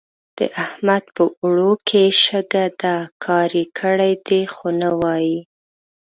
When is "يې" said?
3.59-3.65